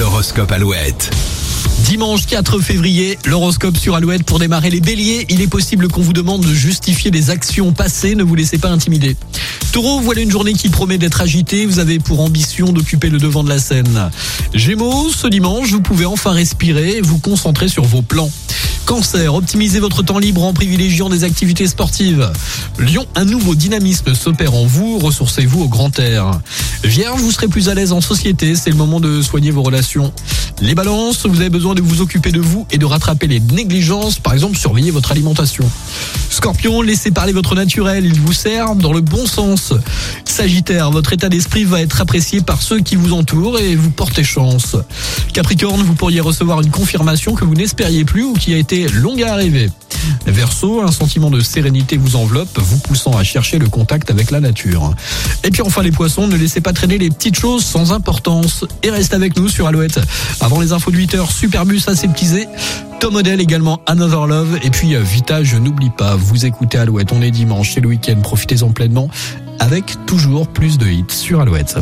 L'horoscope 0.00 0.50
Alouette. 0.52 1.10
Dimanche 1.84 2.24
4 2.24 2.58
février, 2.60 3.18
l'horoscope 3.26 3.76
sur 3.76 3.94
Alouette 3.94 4.22
pour 4.22 4.38
démarrer 4.38 4.70
les 4.70 4.80
béliers. 4.80 5.26
Il 5.28 5.42
est 5.42 5.46
possible 5.46 5.88
qu'on 5.88 6.00
vous 6.00 6.14
demande 6.14 6.40
de 6.40 6.54
justifier 6.54 7.10
des 7.10 7.28
actions 7.28 7.74
passées, 7.74 8.14
ne 8.14 8.22
vous 8.22 8.34
laissez 8.34 8.56
pas 8.56 8.70
intimider. 8.70 9.14
Taureau, 9.72 10.00
voilà 10.00 10.22
une 10.22 10.30
journée 10.30 10.54
qui 10.54 10.70
promet 10.70 10.96
d'être 10.96 11.20
agitée, 11.20 11.66
vous 11.66 11.80
avez 11.80 11.98
pour 11.98 12.20
ambition 12.20 12.72
d'occuper 12.72 13.10
le 13.10 13.18
devant 13.18 13.44
de 13.44 13.50
la 13.50 13.58
scène. 13.58 14.10
Gémeaux, 14.54 15.10
ce 15.10 15.26
dimanche, 15.26 15.70
vous 15.70 15.82
pouvez 15.82 16.06
enfin 16.06 16.30
respirer 16.30 16.96
et 16.96 17.00
vous 17.02 17.18
concentrer 17.18 17.68
sur 17.68 17.84
vos 17.84 18.00
plans. 18.00 18.30
Cancer, 18.90 19.32
optimisez 19.36 19.78
votre 19.78 20.02
temps 20.02 20.18
libre 20.18 20.42
en 20.42 20.52
privilégiant 20.52 21.08
des 21.08 21.22
activités 21.22 21.68
sportives. 21.68 22.28
Lion, 22.76 23.06
un 23.14 23.24
nouveau 23.24 23.54
dynamisme 23.54 24.16
s'opère 24.16 24.52
en 24.52 24.66
vous, 24.66 24.98
ressourcez-vous 24.98 25.62
au 25.62 25.68
grand 25.68 25.96
air. 26.00 26.40
Vierge, 26.82 27.20
vous 27.20 27.30
serez 27.30 27.46
plus 27.46 27.68
à 27.68 27.74
l'aise 27.74 27.92
en 27.92 28.00
société, 28.00 28.56
c'est 28.56 28.70
le 28.70 28.74
moment 28.74 28.98
de 28.98 29.22
soigner 29.22 29.52
vos 29.52 29.62
relations. 29.62 30.12
Les 30.60 30.74
balances, 30.74 31.24
vous 31.24 31.40
avez 31.40 31.50
besoin 31.50 31.76
de 31.76 31.80
vous 31.80 32.00
occuper 32.00 32.32
de 32.32 32.40
vous 32.40 32.66
et 32.72 32.78
de 32.78 32.84
rattraper 32.84 33.28
les 33.28 33.38
négligences, 33.38 34.18
par 34.18 34.34
exemple 34.34 34.58
surveiller 34.58 34.90
votre 34.90 35.12
alimentation. 35.12 35.70
Scorpion, 36.28 36.82
laissez 36.82 37.12
parler 37.12 37.32
votre 37.32 37.54
naturel, 37.54 38.04
il 38.04 38.18
vous 38.20 38.32
sert 38.32 38.74
dans 38.74 38.92
le 38.92 39.02
bon 39.02 39.24
sens. 39.24 39.72
Sagittaire, 40.24 40.90
votre 40.90 41.12
état 41.12 41.28
d'esprit 41.28 41.62
va 41.64 41.80
être 41.80 42.00
apprécié 42.00 42.40
par 42.40 42.60
ceux 42.60 42.80
qui 42.80 42.96
vous 42.96 43.12
entourent 43.12 43.58
et 43.60 43.76
vous 43.76 43.90
portez 43.90 44.24
chance. 44.24 44.74
Capricorne, 45.32 45.82
vous 45.82 45.94
pourriez 45.94 46.20
recevoir 46.20 46.60
une 46.60 46.70
confirmation 46.70 47.34
que 47.34 47.44
vous 47.44 47.54
n'espériez 47.54 48.04
plus 48.04 48.24
ou 48.24 48.32
qui 48.32 48.54
a 48.54 48.56
été 48.56 48.88
longue 48.88 49.22
à 49.22 49.32
arriver. 49.32 49.70
Verseau, 50.26 50.82
un 50.82 50.92
sentiment 50.92 51.30
de 51.30 51.40
sérénité 51.40 51.96
vous 51.96 52.16
enveloppe, 52.16 52.58
vous 52.58 52.78
poussant 52.78 53.16
à 53.16 53.24
chercher 53.24 53.58
le 53.58 53.68
contact 53.68 54.10
avec 54.10 54.30
la 54.30 54.40
nature. 54.40 54.94
Et 55.44 55.50
puis 55.50 55.62
enfin 55.62 55.82
les 55.82 55.92
poissons, 55.92 56.26
ne 56.26 56.36
laissez 56.36 56.60
pas 56.60 56.72
traîner 56.72 56.98
les 56.98 57.10
petites 57.10 57.38
choses 57.38 57.64
sans 57.64 57.92
importance 57.92 58.64
et 58.82 58.90
reste 58.90 59.14
avec 59.14 59.36
nous 59.36 59.48
sur 59.48 59.66
Alouette. 59.66 60.00
Avant 60.40 60.60
les 60.60 60.72
infos 60.72 60.90
de 60.90 60.96
8h, 60.96 61.30
Superbus 61.30 61.82
aseptisé, 61.86 62.48
Tom 63.00 63.14
Model 63.14 63.40
également 63.40 63.80
Another 63.86 64.26
Love 64.26 64.58
et 64.62 64.70
puis 64.70 64.94
euh, 64.94 65.02
Vita, 65.02 65.42
je 65.42 65.56
n'oublie 65.56 65.90
pas, 65.90 66.16
vous 66.16 66.44
écoutez 66.44 66.78
Alouette, 66.78 67.12
on 67.12 67.22
est 67.22 67.30
dimanche, 67.30 67.72
c'est 67.74 67.80
le 67.80 67.88
week-end, 67.88 68.20
profitez-en 68.22 68.70
pleinement 68.70 69.08
avec 69.58 69.96
toujours 70.06 70.48
plus 70.48 70.78
de 70.78 70.86
hits 70.86 71.04
sur 71.10 71.40
Alouette. 71.40 71.76